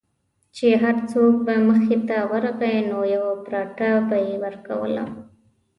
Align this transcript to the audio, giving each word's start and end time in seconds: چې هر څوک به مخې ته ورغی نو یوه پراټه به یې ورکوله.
چې 0.55 0.67
هر 0.83 0.95
څوک 1.11 1.33
به 1.45 1.55
مخې 1.69 1.97
ته 2.07 2.17
ورغی 2.31 2.77
نو 2.89 2.99
یوه 3.15 3.33
پراټه 3.45 3.91
به 4.07 4.17
یې 4.27 4.35
ورکوله. 4.45 5.03